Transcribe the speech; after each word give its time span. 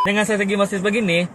Dengan 0.00 0.24
strategi 0.24 0.56
masih 0.56 0.80
begini, 0.80 1.28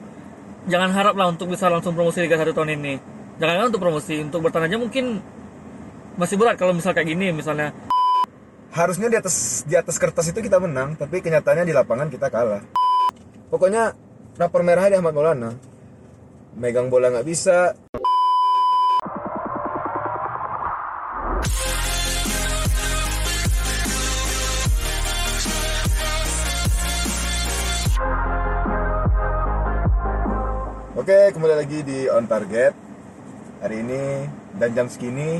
jangan 0.66 0.90
harap 0.90 1.14
lah 1.14 1.30
untuk 1.30 1.54
bisa 1.54 1.70
langsung 1.70 1.94
promosi 1.94 2.26
Liga 2.26 2.42
1 2.42 2.50
tahun 2.50 2.74
ini. 2.82 2.98
Jangan 3.38 3.70
untuk 3.70 3.78
promosi, 3.78 4.18
untuk 4.26 4.42
bertahan 4.42 4.66
aja 4.66 4.82
mungkin 4.82 5.22
masih 6.16 6.40
berat 6.40 6.56
kalau 6.56 6.72
misal 6.74 6.96
kayak 6.96 7.12
gini 7.12 7.30
misalnya. 7.36 7.76
harusnya 8.76 9.08
di 9.08 9.16
atas 9.16 9.64
di 9.64 9.72
atas 9.80 9.96
kertas 9.96 10.36
itu 10.36 10.44
kita 10.44 10.60
menang 10.60 11.00
tapi 11.00 11.24
kenyataannya 11.24 11.64
di 11.64 11.72
lapangan 11.72 12.12
kita 12.12 12.28
kalah 12.28 12.60
pokoknya 13.48 13.96
rapor 14.36 14.68
merah 14.68 14.92
di 14.92 15.00
Ahmad 15.00 15.16
Maulana 15.16 15.56
megang 16.60 16.92
bola 16.92 17.08
nggak 17.08 17.24
bisa 17.24 17.72
Oke, 31.06 31.38
kembali 31.38 31.54
lagi 31.56 31.86
di 31.86 32.10
On 32.10 32.26
Target. 32.26 32.74
Hari 33.62 33.78
ini 33.78 34.26
dan 34.58 34.74
jam 34.74 34.90
segini 34.90 35.38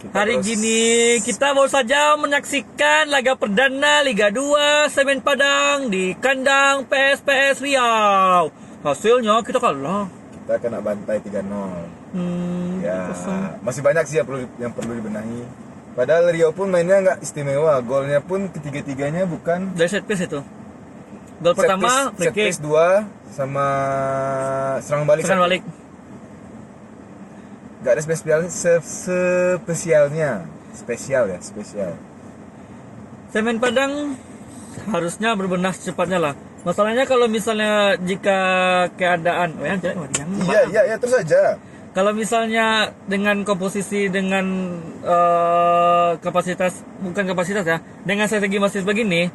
kita 0.00 0.08
Hari 0.10 0.34
terus- 0.34 0.46
gini 0.46 0.80
kita 1.20 1.52
baru 1.52 1.68
saja 1.68 2.16
menyaksikan 2.16 3.06
laga 3.06 3.36
perdana 3.36 4.00
Liga 4.00 4.32
2 4.32 4.88
Semen 4.88 5.20
Padang 5.20 5.86
di 5.86 6.16
kandang 6.16 6.88
PSPS 6.88 7.60
Riau. 7.60 8.48
Hasilnya 8.80 9.44
kita 9.44 9.60
kalah. 9.60 10.08
kita 10.32 10.54
kena 10.58 10.80
bantai 10.80 11.20
3-0. 11.20 11.84
Hmm, 12.10 12.80
Ya, 12.80 13.12
kosong. 13.12 13.60
masih 13.60 13.84
banyak 13.84 14.04
sih 14.08 14.16
yang 14.16 14.24
perlu 14.24 14.48
yang 14.56 14.72
perlu 14.72 14.96
dibenahi. 14.96 15.44
Padahal 15.92 16.24
Rio 16.26 16.50
pun 16.50 16.66
mainnya 16.66 16.98
nggak 16.98 17.18
istimewa. 17.20 17.76
Golnya 17.80 18.18
pun 18.18 18.48
ketiga-tiganya 18.48 19.22
bukan 19.24 19.76
Dari 19.76 19.92
set 19.92 20.02
piece 20.02 20.24
itu. 20.24 20.40
Gol 21.42 21.54
pertama 21.58 22.14
free 22.14 22.30
kick, 22.30 22.62
dua 22.62 23.02
sama 23.34 23.66
serang 24.78 25.02
balik. 25.02 25.26
serangan 25.26 25.44
balik. 25.50 25.62
Gak 27.82 27.98
ada 27.98 28.02
spesial 28.06 28.40
se- 28.46 28.78
spesialnya. 29.58 30.46
Spesial 30.72 31.28
ya, 31.28 31.38
spesial. 31.42 31.98
Semen 33.34 33.58
Padang 33.58 34.14
harusnya 34.88 35.34
berbenah 35.34 35.74
secepatnya 35.74 36.22
lah. 36.22 36.34
Masalahnya 36.62 37.04
kalau 37.10 37.26
misalnya 37.26 37.98
jika 37.98 38.38
keadaan, 38.94 39.58
oh 39.58 39.66
oh, 39.66 39.66
yang 39.66 40.30
Iya, 40.46 40.62
iya, 40.70 40.82
iya 40.94 40.96
terus 40.96 41.18
aja. 41.18 41.58
Kalau 41.92 42.14
misalnya 42.16 42.94
dengan 43.04 43.42
komposisi 43.44 44.08
dengan 44.08 44.46
eh, 45.02 46.10
kapasitas 46.22 46.86
bukan 47.02 47.24
kapasitas 47.34 47.66
ya, 47.66 47.82
dengan 48.06 48.30
strategi 48.30 48.62
masih 48.62 48.86
begini, 48.86 49.28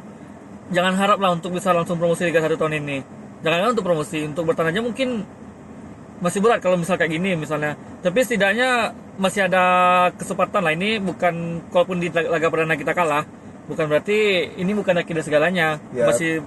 jangan 0.72 0.94
harap 0.96 1.18
lah 1.18 1.34
untuk 1.34 1.56
bisa 1.56 1.72
langsung 1.72 1.96
promosi 1.96 2.28
Liga 2.28 2.44
1 2.44 2.56
tahun 2.56 2.80
ini. 2.80 2.98
Jangan 3.44 3.72
untuk 3.72 3.86
promosi, 3.86 4.26
untuk 4.26 4.50
bertahan 4.50 4.74
aja 4.74 4.82
mungkin 4.82 5.22
masih 6.18 6.42
berat 6.42 6.58
kalau 6.58 6.74
misal 6.74 6.98
kayak 6.98 7.14
gini 7.14 7.38
misalnya. 7.38 7.78
Tapi 8.02 8.18
setidaknya 8.26 8.92
masih 9.18 9.46
ada 9.46 9.64
kesempatan 10.18 10.62
lah. 10.66 10.72
Ini 10.74 10.98
bukan 10.98 11.66
kalaupun 11.70 12.02
di 12.02 12.10
laga 12.10 12.50
perdana 12.50 12.74
kita 12.74 12.90
kalah, 12.94 13.22
bukan 13.70 13.86
berarti 13.86 14.50
ini 14.58 14.72
bukan 14.74 14.98
akhirnya 14.98 15.22
segalanya. 15.22 15.78
Ya. 15.94 16.10
Masih 16.10 16.42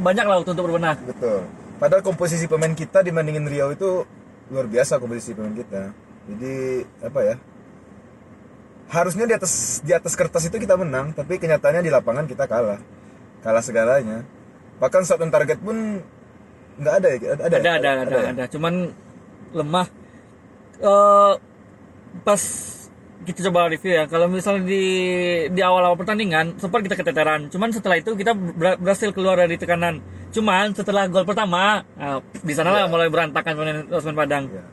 banyak 0.00 0.24
lah 0.24 0.40
waktu 0.40 0.52
untuk 0.56 0.66
berbenah. 0.72 0.96
Betul. 1.04 1.44
Padahal 1.80 2.04
komposisi 2.04 2.44
pemain 2.44 2.72
kita 2.72 3.00
dibandingin 3.00 3.48
Rio 3.48 3.72
itu 3.72 4.04
luar 4.52 4.66
biasa 4.68 5.00
komposisi 5.00 5.32
pemain 5.36 5.56
kita. 5.56 5.92
Jadi 6.28 6.84
apa 7.04 7.20
ya? 7.24 7.36
Harusnya 8.90 9.24
di 9.24 9.34
atas 9.36 9.80
di 9.80 9.92
atas 9.94 10.12
kertas 10.18 10.48
itu 10.48 10.56
kita 10.58 10.74
menang, 10.74 11.14
tapi 11.14 11.38
kenyataannya 11.38 11.84
di 11.84 11.92
lapangan 11.92 12.26
kita 12.26 12.44
kalah. 12.50 12.80
Kalah 13.40 13.64
segalanya. 13.64 14.24
Bahkan 14.80 15.02
shot 15.04 15.20
on 15.20 15.32
target 15.32 15.60
pun 15.60 16.00
nggak 16.80 16.94
ada 16.96 17.08
ya? 17.08 17.18
Ada, 17.18 17.32
ada 17.36 17.56
ada 17.56 17.70
ada 17.76 17.90
ada, 18.04 18.16
ya? 18.16 18.30
ada. 18.32 18.44
cuman 18.48 18.74
lemah 19.52 19.86
Eh 20.80 21.32
pas 22.24 22.42
kita 23.20 23.52
coba 23.52 23.68
review 23.68 23.92
ya 23.92 24.08
kalau 24.08 24.32
misalnya 24.32 24.64
di 24.64 24.84
di 25.52 25.60
awal-awal 25.60 25.92
pertandingan 25.92 26.56
sempat 26.56 26.80
kita 26.88 26.96
keteteran 26.96 27.52
cuman 27.52 27.68
setelah 27.68 28.00
itu 28.00 28.16
kita 28.16 28.32
ber- 28.32 28.80
berhasil 28.80 29.12
keluar 29.12 29.36
dari 29.36 29.60
tekanan 29.60 30.00
cuman 30.32 30.72
setelah 30.72 31.04
gol 31.04 31.28
pertama 31.28 31.84
nah, 32.00 32.24
di 32.24 32.54
sana 32.56 32.72
lah 32.72 32.88
mulai 32.88 33.12
berantakan 33.12 33.52
pemain 33.60 33.84
Osman 33.92 34.16
Padang 34.16 34.48
Ya. 34.48 34.64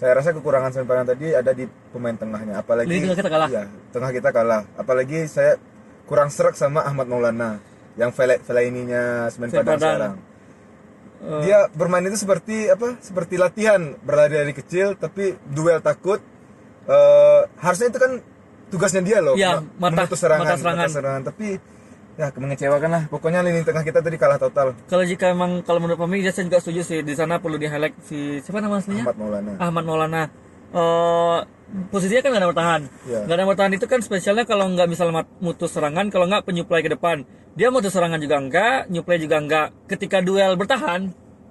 Saya 0.00 0.16
rasa 0.16 0.32
kekurangan 0.32 0.72
Semen 0.72 0.88
Padang 0.88 1.12
tadi 1.12 1.28
ada 1.28 1.52
di 1.52 1.68
pemain 1.92 2.16
tengahnya. 2.16 2.64
Apalagi 2.64 2.88
tengah 2.88 3.20
kita 3.20 3.28
kalah. 3.28 3.48
Iya, 3.52 3.64
tengah 3.92 4.10
kita 4.16 4.30
kalah. 4.32 4.62
Apalagi 4.80 5.28
saya 5.28 5.60
kurang 6.08 6.32
serak 6.32 6.56
sama 6.56 6.80
Ahmad 6.88 7.04
Maulana 7.04 7.60
yang 7.94 8.10
Fele 8.10 8.38
Fellaininya 8.38 9.02
Semen 9.28 9.48
Semen 9.48 9.60
Padang, 9.60 9.72
Padang. 9.72 9.80
sekarang. 9.80 10.14
Eh, 11.20 11.40
Dia 11.42 11.58
bermain 11.70 12.02
itu 12.02 12.16
seperti 12.16 12.66
apa? 12.66 12.96
Seperti 12.98 13.36
latihan 13.36 13.80
berlari 13.98 14.34
dari 14.36 14.52
kecil, 14.52 14.94
tapi 14.94 15.36
duel 15.46 15.78
takut. 15.78 16.22
Eh, 16.82 17.40
harusnya 17.56 17.88
itu 17.88 17.98
kan 17.98 18.12
tugasnya 18.68 19.00
dia 19.00 19.18
loh, 19.18 19.34
ma- 19.76 19.90
mata- 19.90 20.06
memutus 20.06 20.18
serangan, 20.18 20.44
mata 20.44 20.56
serangan. 20.56 20.88
serangan. 20.88 21.22
Tapi 21.24 21.46
ya 22.16 22.26
mengecewakan 22.32 22.90
lah. 22.90 23.02
Pokoknya 23.06 23.40
lini 23.40 23.60
tengah 23.60 23.80
kita 23.80 24.00
tadi 24.00 24.16
kalah 24.16 24.36
total. 24.36 24.72
kalau 24.86 25.02
jika 25.02 25.28
emang 25.28 25.60
kalau 25.60 25.78
menurut 25.78 25.98
kami 25.98 26.20
saya 26.26 26.44
juga 26.44 26.58
setuju 26.58 26.80
sih 26.82 26.98
di 27.00 27.12
sana 27.12 27.36
perlu 27.36 27.56
di 27.56 27.64
highlight 27.64 27.96
si 28.02 28.40
siapa 28.40 28.58
nama 28.58 28.76
aslinya 28.76 29.04
Ahmad 29.04 29.16
Maulana. 29.16 29.50
Ahmad 29.58 29.84
Maulana 29.84 30.22
Eh, 30.70 31.38
posisinya 31.90 32.22
kan 32.22 32.30
gak 32.30 32.40
ada 32.40 32.48
bertahan 32.48 32.82
Iya. 33.02 33.20
Gak 33.24 33.34
ada 33.34 33.44
bertahan 33.44 33.72
itu 33.72 33.86
kan 33.86 34.00
spesialnya 34.00 34.44
kalau 34.44 34.70
nggak 34.70 34.86
mat- 35.10 35.34
mutus 35.40 35.66
serangan 35.68 36.06
kalau 36.08 36.30
nggak 36.30 36.46
penyuplai 36.46 36.78
ke 36.78 36.94
depan 36.94 37.26
dia 37.52 37.68
mutus 37.68 37.90
serangan 37.90 38.16
juga 38.16 38.36
enggak 38.36 38.88
nyuplai 38.88 39.18
juga 39.18 39.36
enggak 39.36 39.66
ketika 39.86 40.18
duel 40.18 40.54
bertahan 40.54 41.10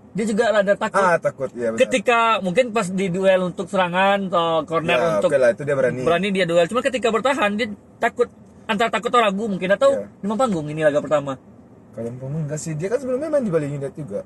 dia 0.09 0.25
juga 0.25 0.49
rada 0.51 0.73
takut 0.73 0.99
Ah, 0.99 1.17
takut 1.17 1.49
ya 1.53 1.69
benar. 1.69 1.79
ketika 1.79 2.19
mungkin 2.39 2.71
pas 2.71 2.87
di 2.87 3.07
duel 3.07 3.45
untuk 3.45 3.67
serangan 3.67 4.25
atau 4.25 4.65
corner 4.65 4.97
Ya, 4.97 5.07
untuk 5.15 5.29
oke 5.29 5.37
lah 5.37 5.49
itu 5.51 5.61
dia 5.61 5.75
berani. 5.75 6.01
berani 6.01 6.27
dia 6.29 6.45
duel 6.45 6.65
cuma 6.65 6.81
ketika 6.81 7.07
bertahan 7.07 7.51
dia 7.53 7.67
takut 7.97 8.25
antara 8.65 8.89
takut 8.89 9.07
atau 9.07 9.21
ragu 9.21 9.45
mungkin 9.45 9.69
atau 9.69 9.89
Iya. 9.95 10.07
lima 10.19 10.35
panggung 10.35 10.65
ini 10.67 10.81
laga 10.81 10.99
pertama 10.99 11.37
Kalian 11.89 12.16
ngomong 12.16 12.45
enggak 12.45 12.57
sih? 12.57 12.73
Dia 12.73 12.87
kan 12.87 12.97
sebelumnya 12.97 13.27
main 13.27 13.41
di 13.41 13.49
Bali 13.49 13.66
United 13.67 13.91
juga. 13.91 14.21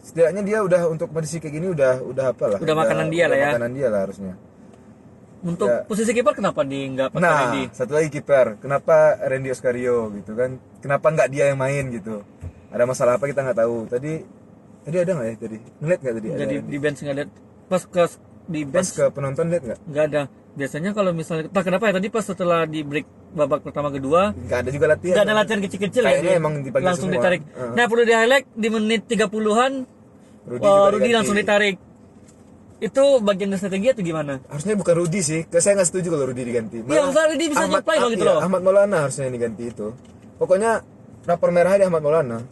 Setidaknya 0.00 0.42
dia 0.42 0.58
udah 0.58 0.80
untuk 0.88 1.06
kondisi 1.08 1.38
kayak 1.38 1.54
gini 1.54 1.68
udah 1.70 2.00
udah 2.02 2.24
apa 2.28 2.44
lah? 2.48 2.58
Udah 2.58 2.74
makanan 2.74 3.06
dia 3.08 3.24
lah 3.24 3.28
udah 3.30 3.38
ya. 3.38 3.50
Makanan 3.52 3.72
dia 3.72 3.86
lah 3.86 4.00
harusnya. 4.02 4.32
Untuk 5.42 5.66
Ya. 5.66 5.82
posisi 5.82 6.10
kiper 6.10 6.32
kenapa 6.32 6.62
di 6.62 6.86
nggak 6.88 7.08
pakai 7.10 7.20
Nah, 7.20 7.34
Randy? 7.44 7.62
satu 7.70 7.92
lagi 7.92 8.08
kiper. 8.10 8.46
Kenapa 8.58 8.96
Randy 9.20 9.48
Oscario 9.48 10.10
gitu 10.12 10.32
kan? 10.32 10.50
Kenapa 10.78 11.06
nggak 11.08 11.28
dia 11.28 11.44
yang 11.46 11.58
main 11.58 11.84
gitu? 11.88 12.22
Ada 12.68 12.84
masalah 12.84 13.12
apa 13.14 13.26
kita 13.26 13.42
nggak 13.42 13.58
tahu. 13.58 13.84
Tadi 13.86 14.12
tadi 14.82 14.96
ada 14.98 15.10
nggak 15.12 15.26
ya 15.26 15.36
tadi? 15.36 15.56
Ngeliat 15.78 15.98
nggak 16.00 16.14
tadi? 16.14 16.28
jadi 16.32 16.54
di 16.60 16.78
bench 16.78 16.98
nggak 17.00 17.14
ada 17.14 17.24
pas 17.64 17.82
ke 17.82 18.02
di 18.44 18.60
Pas 18.62 18.70
bench 18.72 18.90
ke 18.92 19.04
penonton 19.08 19.44
lihat 19.48 19.62
nggak? 19.64 19.78
nggak 19.84 20.04
ada 20.06 20.22
biasanya 20.52 20.90
kalau 20.92 21.10
misalnya 21.10 21.48
entah 21.48 21.64
kenapa 21.64 21.84
ya 21.86 21.96
tadi 21.96 22.08
pas 22.08 22.20
setelah 22.22 22.60
di 22.64 22.80
break 22.82 23.06
babak 23.32 23.62
pertama 23.62 23.88
kedua 23.88 24.36
Nggak 24.36 24.58
ada 24.58 24.70
juga 24.70 24.86
latihan. 24.86 25.14
nggak 25.14 25.24
ada 25.24 25.34
latihan 25.34 25.60
kecil-kecil 25.60 26.02
ya 26.02 26.20
dia 26.20 26.34
emang 26.36 26.54
langsung 26.76 27.08
semua. 27.08 27.16
ditarik 27.16 27.40
Heeh. 27.46 27.72
nah 27.72 27.84
perlu 27.86 28.02
di 28.02 28.12
highlight 28.12 28.46
di 28.52 28.68
menit 28.68 29.02
30-an 29.06 29.72
Rudy, 30.44 30.60
juga 30.60 30.90
Rudy 30.90 31.10
langsung 31.14 31.36
ditarik 31.38 31.76
itu 32.82 33.04
bagian 33.22 33.54
dari 33.54 33.60
strategi 33.62 33.86
atau 33.94 34.02
gimana 34.02 34.42
Harusnya 34.50 34.74
bukan 34.74 34.94
Rudy 34.98 35.20
sih. 35.22 35.40
Ke- 35.46 35.62
Saya 35.62 35.78
nggak 35.78 35.88
setuju 35.94 36.18
kalau 36.18 36.26
Rudy 36.34 36.42
diganti. 36.42 36.82
Iya, 36.82 37.06
maksudnya 37.06 37.28
Rudy 37.30 37.44
bisa 37.46 37.64
nyuplai 37.70 37.96
loh 38.02 38.10
gitu 38.10 38.24
iya, 38.26 38.34
loh. 38.34 38.40
Ahmad 38.42 38.60
Maulana 38.66 38.96
harusnya 39.06 39.30
yang 39.30 39.34
diganti 39.38 39.62
itu. 39.70 39.86
Pokoknya 40.42 40.82
rapor 41.22 41.54
merah 41.54 41.78
di 41.78 41.86
Ahmad 41.86 42.02
Maulana. 42.02 42.42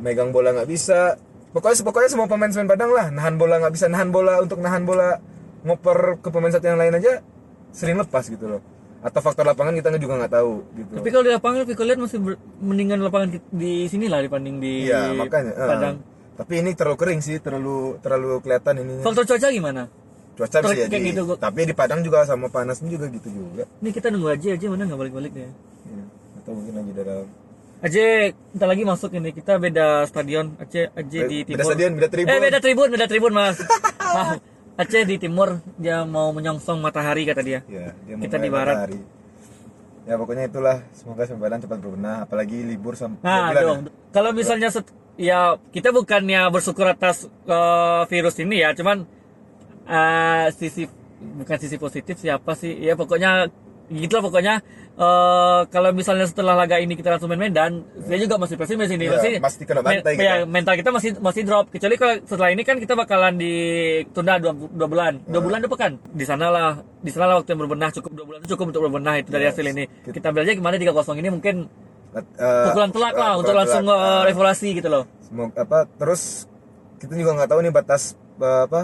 Megang 0.00 0.32
bola 0.32 0.56
nggak 0.56 0.68
bisa. 0.72 1.20
Pokoknya 1.52 1.84
pokoknya 1.84 2.08
semua 2.08 2.26
pemain 2.32 2.48
Semen 2.48 2.64
Padang 2.64 2.96
lah. 2.96 3.12
Nahan 3.12 3.36
bola 3.36 3.60
nggak 3.60 3.74
bisa. 3.76 3.92
Nahan 3.92 4.08
bola 4.08 4.40
untuk 4.40 4.56
nahan 4.64 4.88
bola 4.88 5.20
ngoper 5.68 6.24
ke 6.24 6.28
pemain 6.32 6.52
satu 6.52 6.72
yang 6.72 6.80
lain 6.80 6.96
aja 6.96 7.20
sering 7.76 8.00
lepas 8.00 8.24
gitu 8.32 8.48
loh. 8.48 8.64
Atau 9.04 9.20
faktor 9.20 9.44
lapangan 9.44 9.76
kita 9.76 9.92
juga 10.00 10.16
nggak 10.16 10.32
tahu 10.32 10.64
gitu. 10.80 10.92
tapi 10.98 11.08
kalau 11.12 11.24
di 11.28 11.30
lapangan 11.36 11.68
Viko 11.68 11.84
lihat 11.84 12.00
masih 12.00 12.18
mendingan 12.58 12.98
lapangan 13.04 13.28
di, 13.52 13.84
sini 13.86 14.08
lah 14.08 14.24
dibanding 14.24 14.56
di 14.58 14.88
Iya 14.88 15.12
makanya. 15.12 15.52
eh. 15.52 15.68
Padang 15.68 15.96
Tapi 16.36 16.52
ini 16.56 16.70
terlalu 16.72 16.96
kering 16.96 17.20
sih, 17.20 17.36
terlalu 17.38 17.96
terlalu 17.98 18.38
kelihatan 18.38 18.74
ini. 18.78 18.94
faktor 19.00 19.24
cuaca 19.26 19.48
gimana 19.48 19.82
Cuaca 20.34 20.58
bisa 20.60 20.84
jadi. 20.84 20.96
gitu, 21.02 21.22
Tapi 21.34 21.60
di 21.64 21.72
Padang 21.72 22.00
juga 22.00 22.22
sama 22.22 22.46
panasnya 22.46 22.86
juga 22.86 23.08
gitu 23.08 23.28
juga. 23.30 23.64
ini 23.74 23.88
kita 23.88 24.08
nunggu 24.08 24.28
aja 24.30 24.48
aja 24.52 24.66
mana 24.66 24.84
nggak 24.84 25.00
balik-balik 25.00 25.32
ya 25.34 25.48
Iya. 25.86 26.04
Atau 26.36 26.52
mungkin 26.52 26.74
lagi 26.74 26.92
dalam 26.94 27.24
Aje, 27.76 28.06
bentar 28.50 28.66
lagi 28.66 28.82
masuk 28.82 29.12
ini. 29.12 29.30
Kita 29.30 29.56
beda 29.56 29.86
stadion. 30.04 30.56
Aceh, 30.56 30.88
Aceh 30.90 31.22
di 31.22 31.44
Beda 31.44 31.60
timur. 31.60 31.68
stadion, 31.68 31.90
beda 31.92 32.08
tribun. 32.08 32.30
Eh, 32.30 32.40
beda 32.40 32.58
tribun, 32.58 32.88
beda 32.88 33.06
tribun, 33.06 33.32
Mas. 33.32 33.56
Ah, 34.00 34.40
Aceh 34.76 35.04
di 35.04 35.16
timur, 35.16 35.60
dia 35.74 36.00
mau 36.02 36.30
menyongsong 36.30 36.78
matahari 36.78 37.24
kata 37.24 37.40
dia. 37.40 37.60
Ya, 37.66 37.92
dia 37.98 38.14
mau 38.14 38.22
Kita 38.22 38.36
di 38.38 38.48
barat. 38.48 38.76
matahari. 38.80 39.00
Ya 40.04 40.14
pokoknya 40.14 40.44
itulah 40.46 40.76
semoga 40.92 41.24
sembalan 41.24 41.58
cepat 41.58 41.78
berbenah 41.78 42.16
apalagi 42.22 42.62
libur 42.62 42.94
sampai 42.94 43.20
Nah, 43.20 43.52
dong. 43.52 43.80
Kalau 44.08 44.30
misalnya 44.30 44.70
set- 44.70 44.88
ya 45.16 45.56
kita 45.72 45.92
bukannya 45.92 46.48
bersyukur 46.52 46.86
atas 46.86 47.26
eh, 47.26 48.02
virus 48.08 48.36
ini 48.40 48.62
ya, 48.62 48.72
cuman 48.76 49.04
eh, 49.88 50.46
sisi 50.54 50.86
bukan 51.16 51.56
sisi 51.58 51.76
positif 51.80 52.16
siapa 52.20 52.52
sih? 52.54 52.72
Ya 52.76 52.94
pokoknya 52.94 53.48
Gitu 53.86 54.18
lah 54.18 54.24
pokoknya 54.26 54.54
eh, 54.98 55.60
kalau 55.70 55.90
misalnya 55.94 56.26
setelah 56.26 56.58
laga 56.58 56.82
ini 56.82 56.98
kita 56.98 57.06
langsung 57.14 57.30
main 57.30 57.38
Medan, 57.38 57.86
saya 58.02 58.18
juga 58.18 58.34
masih 58.34 58.58
pesimis 58.58 58.90
ini. 58.90 59.06
Ya, 59.06 59.14
Pasti 59.14 59.30
pasti 59.38 59.62
kena 59.62 59.78
bantai 59.78 60.18
men- 60.18 60.26
ya, 60.26 60.34
mental 60.42 60.74
kita 60.74 60.90
masih 60.90 61.10
masih 61.22 61.46
drop. 61.46 61.70
Kecuali 61.70 61.94
kalau 61.94 62.14
setelah 62.26 62.50
ini 62.50 62.66
kan 62.66 62.82
kita 62.82 62.98
bakalan 62.98 63.38
ditunda 63.38 64.42
dua, 64.42 64.52
dua 64.58 64.88
bulan, 64.90 65.22
dua 65.30 65.38
bulan 65.38 65.62
depan 65.62 65.78
kan. 65.78 65.92
Di 66.10 66.26
sana 66.26 66.50
lah, 66.50 66.82
di 66.98 67.10
sana 67.14 67.30
lah 67.30 67.34
waktu 67.38 67.54
yang 67.54 67.62
berbenah 67.62 67.90
cukup 67.94 68.10
dua 68.10 68.24
bulan 68.26 68.38
itu 68.42 68.48
cukup 68.58 68.66
untuk 68.74 68.82
berbenah 68.90 69.14
itu 69.22 69.28
dari 69.30 69.44
Yes. 69.46 69.54
hasil 69.54 69.66
ini. 69.70 69.84
Kita 70.02 70.26
ambil 70.34 70.42
aja 70.42 70.52
gimana 70.58 70.74
3-0 70.74 71.22
ini 71.22 71.28
mungkin 71.30 71.54
Eh, 72.16 72.64
pukulan 72.66 72.90
telak 72.90 73.14
lah 73.14 73.32
untuk 73.36 73.52
langsung 73.52 73.84
telak. 73.84 74.24
eh, 74.24 74.32
evaluasi 74.32 74.68
gitu 74.72 74.88
loh. 74.88 75.04
Semoga 75.20 75.58
apa 75.58 75.78
terus 75.90 76.48
kita 76.96 77.12
juga 77.12 77.36
nggak 77.36 77.50
tahu 77.50 77.60
nih 77.60 77.70
batas 77.70 78.02
eh, 78.36 78.62
apa 78.64 78.80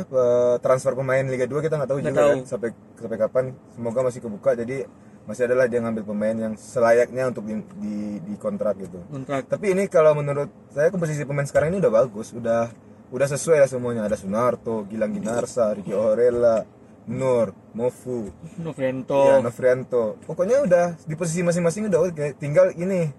transfer 0.58 0.92
pemain 0.92 1.24
Liga 1.24 1.44
2 1.44 1.60
kita 1.60 1.74
nggak 1.74 1.88
tahu 1.88 1.98
Nggak 1.98 2.08
juga 2.08 2.20
tahu. 2.20 2.32
kan, 2.34 2.44
sampai 2.44 2.68
sampai 2.94 3.16
kapan 3.18 3.44
semoga 3.70 4.00
masih 4.02 4.20
kebuka 4.20 4.50
jadi 4.54 4.84
masih 5.22 5.46
adalah 5.46 5.64
dia 5.64 5.78
ngambil 5.78 6.02
pemain 6.04 6.34
yang 6.36 6.54
selayaknya 6.56 7.30
untuk 7.30 7.46
di, 7.46 7.54
di, 7.76 7.96
di 8.20 8.34
kontrak 8.36 8.74
gitu 8.76 8.98
Kontrak. 9.06 9.46
tapi 9.46 9.70
ini 9.70 9.86
kalau 9.86 10.12
menurut 10.12 10.50
saya 10.68 10.90
komposisi 10.90 11.22
pemain 11.22 11.46
sekarang 11.46 11.70
ini 11.70 11.78
udah 11.78 11.94
bagus 11.94 12.34
udah 12.34 12.74
udah 13.08 13.26
sesuai 13.28 13.56
lah 13.56 13.70
semuanya 13.70 14.02
ada 14.02 14.14
Sunarto 14.14 14.82
Gilang 14.84 15.14
Ginarsa 15.14 15.72
Ricky 15.72 15.94
Orella 15.94 16.66
Nur 17.02 17.50
Mofu 17.72 18.30
Novento. 18.56 19.18
ya 19.18 19.42
Novrianto 19.42 20.20
pokoknya 20.22 20.62
udah 20.62 20.86
di 21.02 21.14
posisi 21.14 21.42
masing-masing 21.42 21.90
udah 21.90 22.00
oke 22.04 22.26
tinggal 22.36 22.70
ini. 22.72 23.10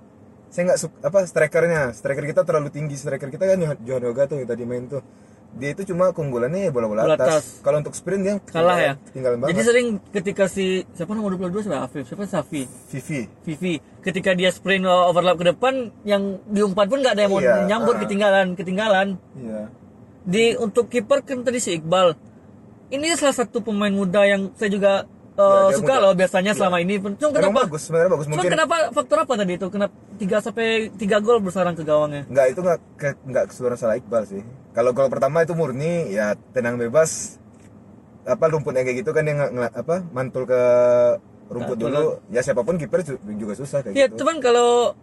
Saya 0.47 0.69
nggak 0.69 0.79
suka 0.79 0.95
apa 1.03 1.19
strikernya. 1.25 1.81
Striker 1.91 2.23
kita 2.23 2.41
terlalu 2.43 2.69
tinggi. 2.69 2.93
Striker 2.93 3.27
kita 3.27 3.43
kan 3.43 3.57
Johan 3.81 4.03
Yoga 4.03 4.23
tuh 4.23 4.37
yang 4.37 4.45
tadi 4.45 4.63
main 4.63 4.85
tuh. 4.85 5.01
Dia 5.53 5.69
itu 5.69 5.85
cuma 5.85 6.09
keunggulannya 6.09 6.65
ya 6.65 6.71
bola-bola 6.71 7.05
Bola 7.05 7.13
atas. 7.13 7.29
atas. 7.29 7.45
kalau 7.61 7.77
untuk 7.77 7.93
sprint 7.93 8.21
dia 8.21 8.35
kalah 8.41 8.77
ya. 8.77 8.93
tinggal 9.11 9.37
banget. 9.37 9.53
Jadi 9.53 9.61
sering 9.61 9.87
ketika 10.09 10.45
si 10.45 10.81
siapa 10.93 11.13
nomor 11.13 11.33
22 11.35 11.61
siapa? 11.61 11.85
Afif, 11.85 12.05
siapa? 12.05 12.25
Safi, 12.25 12.65
Vivi 12.89 13.21
Vivi, 13.45 13.73
ketika 14.01 14.33
dia 14.33 14.49
sprint 14.49 14.81
uh, 14.83 15.05
overlap 15.05 15.37
ke 15.37 15.45
depan 15.45 15.93
yang 16.01 16.41
diumpan 16.47 16.89
pun 16.89 17.01
nggak 17.01 17.13
ada 17.13 17.21
yang 17.21 17.33
mau 17.33 17.37
Iya, 17.37 17.69
nyambut 17.69 17.95
ah. 17.97 18.01
ketinggalan, 18.01 18.47
ketinggalan. 18.53 19.07
iya. 19.35 19.61
Di 20.23 20.57
untuk 20.57 20.87
kiper 20.87 21.21
kan 21.21 21.41
tadi 21.41 21.59
si 21.59 21.77
Iqbal. 21.77 22.17
Ini 22.93 23.17
salah 23.17 23.33
satu 23.35 23.57
pemain 23.59 23.89
muda 23.89 24.21
yang 24.21 24.53
saya 24.53 24.69
juga 24.69 24.91
uh, 25.33 25.67
dia 25.67 25.75
suka 25.75 25.93
muda. 25.93 26.03
loh 26.03 26.13
biasanya 26.13 26.53
selama 26.53 26.77
ini. 26.77 27.01
Cuma 27.01 27.17
Emang 27.17 27.33
kenapa? 27.33 27.59
bagus 27.65 27.81
sebenarnya 27.83 28.11
bagus 28.11 28.25
Cuma 28.27 28.43
kenapa 28.45 28.75
faktor 28.91 29.17
apa 29.19 29.33
tadi 29.33 29.53
itu? 29.55 29.67
Kenapa 29.67 29.93
3 30.13 30.45
sampai 30.45 30.67
3 30.91 31.01
gol 31.19 31.41
bersarang 31.41 31.73
ke 31.73 31.81
gawangnya? 31.81 32.23
nggak 32.27 32.45
itu 32.47 32.59
nggak 32.61 32.79
ke- 32.95 33.19
nggak 33.25 33.45
keseluruhan 33.49 33.75
salah 33.75 33.97
Iqbal 33.97 34.23
sih 34.23 34.41
kalau 34.71 34.93
gol 34.93 35.09
pertama 35.09 35.41
itu 35.41 35.51
murni 35.51 36.07
ya 36.07 36.33
tenang 36.53 36.77
bebas 36.77 37.41
apa 38.23 38.45
rumputnya 38.47 38.81
kayak 38.81 39.01
gitu 39.01 39.11
kan 39.11 39.25
ngela- 39.25 39.73
apa 39.73 40.05
mantul 40.07 40.45
ke 40.45 40.61
rumput 41.49 41.75
Mantul. 41.75 41.89
dulu 41.89 42.03
ya 42.29 42.39
siapa 42.39 42.61
pun 42.61 42.77
kiper 42.77 43.01
ju- 43.01 43.19
juga 43.35 43.53
susah 43.53 43.81
kayak 43.81 43.93
Ya, 43.93 44.05
gitu 44.05 44.21
cuman 44.21 44.37
kalau 44.37 44.93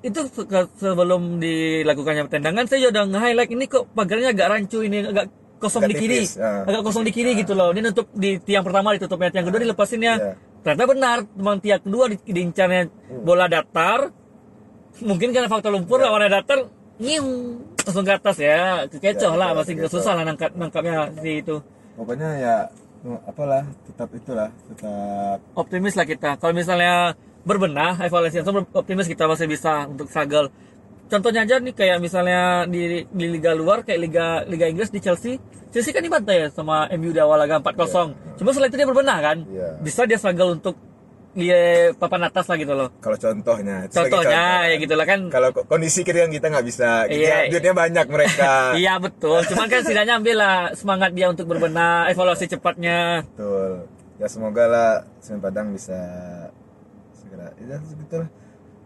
itu 0.00 0.22
se- 0.24 0.46
sebelum 0.76 1.36
dilakukannya 1.36 2.24
tendangan 2.26 2.64
saya 2.64 2.88
udah 2.88 3.04
nge-highlight 3.06 3.50
ini 3.50 3.64
kok 3.66 3.90
pagarnya 3.92 4.30
agak 4.30 4.48
rancu 4.48 4.80
ini 4.80 5.02
agak 5.04 5.26
kosong 5.58 5.82
Agak 5.84 5.90
di 5.90 5.94
kiri. 5.98 6.18
tipis, 6.22 6.30
ya. 6.34 6.64
Agak 6.64 6.82
kosong 6.82 7.04
di 7.04 7.12
kiri 7.12 7.32
gitu 7.34 7.52
loh. 7.52 7.70
Ini 7.70 7.80
nutup 7.84 8.06
di 8.12 8.38
tiang 8.38 8.62
pertama 8.62 8.94
ditutupnya, 8.94 9.30
tiang 9.30 9.46
kedua 9.46 9.60
dilepasinnya. 9.60 10.14
Iya. 10.16 10.32
Ternyata 10.58 10.84
benar, 10.86 11.16
memang 11.34 11.56
tiang 11.58 11.80
kedua 11.80 12.04
di, 12.06 12.16
diincarnya 12.24 12.82
bola 13.20 13.46
datar. 13.46 14.10
Mungkin 14.98 15.30
karena 15.30 15.46
faktor 15.46 15.70
lumpur 15.70 15.98
Iya. 15.98 16.06
lawannya 16.06 16.30
datar, 16.32 16.58
nyiung 16.98 17.30
langsung 17.78 18.02
ke 18.02 18.12
atas 18.12 18.36
ya. 18.36 18.84
Kekecoh 18.86 19.32
Ya, 19.32 19.38
lah, 19.38 19.48
ya, 19.48 19.56
masih 19.56 19.74
kekecoh. 19.76 19.92
susah 19.94 20.12
lah 20.12 20.24
nangkap 20.24 20.50
nangkapnya 20.52 21.10
si 21.18 21.40
itu. 21.40 21.56
pokoknya 21.94 22.30
ya 22.36 22.54
apalah 23.24 23.62
tetap 23.84 24.10
itulah 24.12 24.50
tetap 24.66 25.38
optimis 25.54 25.94
lah 25.94 26.04
kita. 26.04 26.34
Kalau 26.36 26.50
misalnya 26.52 27.14
berbenah, 27.42 27.98
evaluasi 28.02 28.42
optimis 28.72 29.06
kita 29.06 29.24
masih 29.24 29.46
bisa 29.46 29.86
untuk 29.86 30.06
struggle. 30.06 30.50
Contohnya 31.08 31.40
aja 31.42 31.56
nih 31.56 31.72
kayak 31.72 31.98
misalnya 31.98 32.40
di, 32.64 33.02
di 33.02 33.26
liga 33.26 33.52
luar 33.52 33.80
kayak 33.80 33.96
liga 33.98 34.26
liga 34.44 34.66
Inggris 34.66 34.88
di 34.88 34.98
Chelsea, 34.98 35.40
Chelsea 35.68 35.88
kan 35.88 36.00
dibantai 36.00 36.36
ya 36.38 36.48
sama 36.48 36.84
MU 36.92 37.08
di 37.08 37.18
awal 37.18 37.40
laga 37.40 37.58
4-0. 37.58 38.36
Cuma 38.36 38.48
setelah 38.48 38.68
itu 38.68 38.76
dia 38.76 38.84
berbenah 38.84 39.18
kan. 39.18 39.36
Iya. 39.42 39.68
Bisa 39.78 40.04
dia 40.04 40.16
struggle 40.16 40.52
untuk 40.54 40.76
dia 41.30 41.60
papan 41.94 42.24
atas 42.24 42.44
lah 42.44 42.56
gitu 42.56 42.72
loh. 42.72 42.88
kalau 42.98 43.14
contohnya 43.14 43.86
Contohnya 43.86 44.42
contoh. 44.58 44.66
ya 44.66 44.76
gitu 44.76 44.94
lah 44.94 45.06
kan. 45.06 45.20
kalau 45.28 45.48
ko- 45.50 45.64
kondisi 45.64 46.02
kiri 46.02 46.20
yang 46.20 46.32
kita 46.32 46.48
nggak 46.48 46.66
bisa 46.66 47.06
Iya. 47.06 47.46
iya. 47.46 47.48
duitnya 47.48 47.74
banyak 47.74 48.06
mereka 48.06 48.52
Iya 48.80 48.98
betul. 48.98 49.38
Cuman 49.44 49.66
kan 49.66 49.80
setidaknya 49.80 50.18
ambil 50.18 50.36
lah 50.36 50.56
semangat 50.72 51.12
dia 51.12 51.28
untuk 51.28 51.46
berbenah, 51.46 52.08
evaluasi 52.08 52.48
cepatnya. 52.48 53.22
betul 53.28 53.86
ya 54.18 54.26
semoga 54.26 54.64
lah 54.66 54.90
Semen 55.18 55.38
Padang 55.38 55.70
bisa 55.70 55.94
segera 57.14 57.54
ya 57.56 57.78
betul 57.78 58.26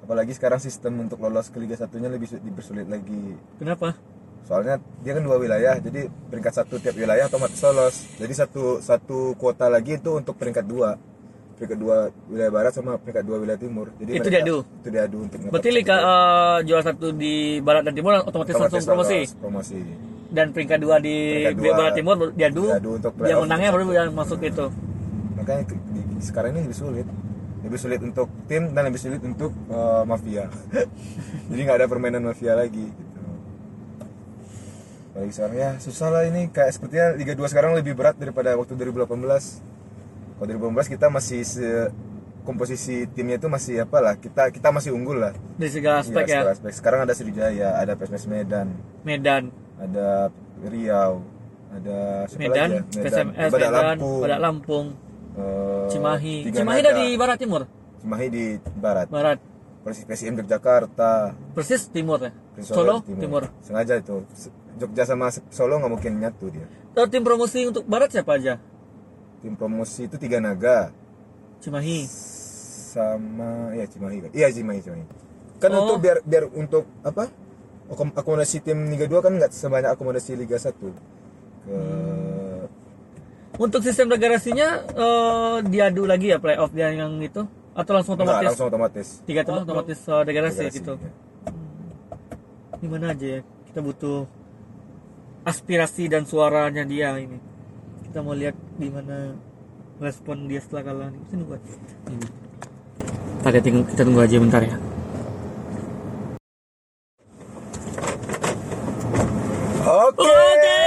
apalagi 0.02 0.32
sekarang 0.32 0.58
sistem 0.58 1.00
untuk 1.00 1.18
lolos 1.18 1.46
ke 1.46 1.56
Liga 1.56 1.74
satunya 1.74 2.06
lebih 2.06 2.26
su- 2.26 2.38
dipersulit 2.38 2.86
lagi. 2.86 3.38
Kenapa? 3.56 3.94
soalnya 4.42 4.74
dia 5.00 5.14
kan 5.14 5.22
dua 5.22 5.38
wilayah 5.38 5.78
jadi 5.78 6.10
peringkat 6.26 6.50
satu 6.52 6.74
tiap 6.76 6.92
wilayah 6.92 7.24
otomatis 7.24 7.62
lolos. 7.62 7.94
Jadi 8.16 8.34
satu 8.34 8.82
satu 8.82 9.38
kuota 9.38 9.70
lagi 9.70 9.96
itu 9.96 10.10
untuk 10.12 10.34
peringkat 10.34 10.66
dua. 10.66 10.98
Peringkat 11.54 11.78
dua 11.78 11.96
wilayah 12.26 12.50
barat 12.50 12.74
sama 12.74 12.98
peringkat 12.98 13.22
dua 13.22 13.38
wilayah 13.38 13.56
timur. 13.56 13.94
Jadi 13.96 14.10
Itu 14.12 14.18
mereka- 14.20 14.34
diadu? 14.36 14.56
itu 14.76 14.88
diadu 14.90 15.18
untuk 15.22 15.38
Berarti 15.46 15.70
liga 15.70 15.96
eh, 15.96 16.58
juara 16.66 16.82
satu 16.82 17.06
di 17.14 17.34
barat 17.62 17.86
dan 17.86 17.94
timur 17.94 18.18
otomatis, 18.18 18.52
langsung 18.52 18.82
promosi. 18.82 19.20
promosi. 19.38 19.78
Dan 20.26 20.50
peringkat 20.50 20.78
dua 20.80 20.96
di 20.98 21.16
Peringkat 21.38 21.62
dua. 21.62 21.74
Barat 21.78 21.92
Timur 21.94 22.14
diadu, 22.32 22.64
Diadu 22.66 22.90
untuk 22.96 23.12
yang 23.22 23.44
menangnya 23.44 23.70
baru 23.70 23.84
yang 23.94 24.08
masuk 24.10 24.40
itu? 24.42 24.66
Makanya 25.36 25.62
di, 25.68 25.76
sekarang 26.18 26.50
ini 26.50 26.66
lebih 26.66 26.74
sulit 26.74 27.06
lebih 27.62 27.78
sulit 27.78 28.00
untuk 28.02 28.26
tim 28.44 28.74
dan 28.74 28.82
lebih 28.86 28.98
sulit 28.98 29.22
untuk 29.22 29.54
eh, 29.70 30.02
mafia. 30.02 30.50
Jadi 31.50 31.60
nggak 31.62 31.78
ada 31.78 31.86
permainan 31.86 32.22
mafia 32.22 32.54
lagi 32.54 32.90
gitu. 32.90 33.20
Apalagi 35.12 35.32
sekarang 35.32 35.56
ya 35.56 35.70
susah 35.78 36.08
lah 36.10 36.22
ini. 36.26 36.50
Kayak 36.50 36.70
sepertinya 36.74 37.06
Liga 37.14 37.32
2 37.32 37.46
sekarang 37.46 37.72
lebih 37.78 37.94
berat 37.94 38.18
daripada 38.18 38.56
waktu 38.56 38.74
2018 38.74 39.06
kalau 40.42 40.74
2018 40.74 40.90
kita 40.90 41.06
masih 41.06 41.40
se 41.46 41.68
komposisi 42.42 43.06
timnya 43.06 43.38
itu 43.38 43.46
masih 43.46 43.86
apa 43.86 44.02
lah 44.02 44.14
kita 44.18 44.50
kita 44.50 44.74
masih 44.74 44.90
unggul 44.90 45.22
lah. 45.22 45.30
Dari 45.54 45.70
segala 45.70 46.02
aspek 46.02 46.26
Iya, 46.26 46.34
ya? 46.34 46.38
segala 46.42 46.52
aspek. 46.58 46.72
sekarang 46.74 47.00
ada 47.06 47.12
Sriwijaya 47.14 47.68
ada 47.78 47.92
PSMS 47.94 48.26
Medan. 48.26 48.68
Medan. 49.06 49.42
Ada 49.78 50.34
Riau. 50.66 51.22
Ada 51.70 52.26
Medan 52.34 52.68
lagi 52.82 52.98
ya? 52.98 53.02
PSMS 53.06 53.50
Badak 53.54 53.70
Medan 53.70 53.84
Lampung. 53.86 54.20
Badak 54.26 54.40
Lampung 54.42 54.86
eh, 55.34 55.86
Cimahi 55.88 56.34
Tiga 56.46 56.56
Cimahi 56.60 56.80
Nada. 56.80 56.88
dari 56.90 57.06
Barat 57.14 57.36
Timur 57.36 57.62
Cimahi 57.98 58.26
di 58.28 58.44
barat. 58.74 59.06
Barat 59.06 59.38
Persis 59.82 60.04
PSM 60.04 60.38
Yogyakarta. 60.38 61.34
persis 61.52 61.86
Timur 61.86 62.18
ya 62.18 62.30
Persis 62.54 62.70
Solo 62.70 63.02
di 63.02 63.14
Timur, 63.16 63.50
Sengaja 63.60 63.96
itu. 63.96 64.22
Jogja 64.74 65.02
sama 65.02 65.26
Solo 65.48 65.76
nggak 65.76 65.90
mungkin 65.90 66.12
nyatu 66.16 66.46
dia. 66.48 66.66
Terus 66.92 67.08
tim 67.08 67.22
promosi 67.22 67.64
untuk 67.64 67.82
Barat 67.84 68.08
siapa 68.08 68.36
aja 68.36 68.62
Tim 69.38 69.52
promosi 69.52 70.06
itu 70.06 70.16
tiga 70.16 70.38
naga 70.38 70.94
Cimahi 71.58 72.06
sama 72.88 73.72
ya 73.72 73.84
Cimahi 73.84 74.18
kan. 74.20 74.30
Iya 74.30 74.48
Cimahi 74.50 74.80
Cimahi. 74.80 75.04
Kan 75.58 75.70
Oh. 75.72 75.78
untuk 75.84 75.98
biar 76.00 76.18
biar 76.20 76.44
untuk 76.48 76.84
apa? 77.00 77.26
akom- 77.86 78.12
Akomodasi 78.12 78.58
tim 78.60 78.86
Liga 78.86 79.04
2 79.04 79.18
kan 79.18 79.32
nggak 79.32 79.50
sebanyak 79.50 79.90
akomodasi 79.90 80.34
Liga 80.34 80.56
1. 80.56 80.90
Ke 81.62 81.76
untuk 83.62 83.80
sistem 83.86 84.10
regenerasinya 84.10 84.68
eh, 84.90 85.56
diadu 85.70 86.02
lagi 86.02 86.34
ya 86.34 86.38
playoff 86.42 86.74
dia 86.74 86.90
yang 86.90 87.22
itu? 87.22 87.46
Atau 87.72 87.92
langsung 87.94 88.18
Nggak, 88.18 88.26
otomatis? 88.26 88.48
langsung 88.50 88.68
otomatis. 88.68 89.08
tiga 89.24 89.40
tim 89.46 89.54
otomatis 89.56 89.98
eh, 90.02 90.20
regenerasi 90.26 90.58
Regenerasi, 90.66 90.78
gitu. 90.82 90.94
ya. 90.98 91.10
gimana 92.82 93.14
aja 93.14 93.26
ya? 93.38 93.40
Kita 93.70 93.78
butuh 93.80 94.18
aspirasi 95.46 96.10
dan 96.10 96.26
suaranya 96.26 96.82
dia 96.82 97.14
ini. 97.16 97.38
Kita 98.10 98.20
mau 98.20 98.34
lihat 98.34 98.58
gimana 98.76 99.38
respon 100.02 100.50
dia 100.50 100.58
setelah 100.60 100.82
kalah. 100.84 101.08
Nih 101.14 101.20
kita 101.24 101.34
nunggu 101.38 101.54
aja. 101.56 101.72
Ini. 102.10 102.28
Kita 103.42 103.58
tunggu, 103.58 103.82
kita 103.90 104.02
tunggu 104.04 104.20
aja 104.22 104.36
bentar 104.38 104.62
ya 104.62 104.76
Oke. 109.82 110.22
Oke, 110.22 110.78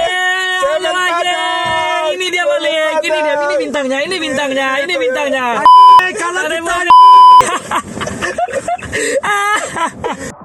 Cemen 0.64 0.82
ada 0.82 0.90
lagi. 0.92 1.28
Padang. 1.28 2.08
Ini 2.16 2.26
dia 2.32 2.44
balik. 2.48 2.92
Ini 3.04 3.18
dia, 3.20 3.34
ini 3.60 3.66
bintangnya, 3.86 4.02
ini 4.02 4.16
bintangnya, 4.18 4.68
ini 4.82 4.94
bintangnya. 4.98 5.46
Kalau 6.18 6.40
Ada 6.42 6.58
kita 6.58 6.74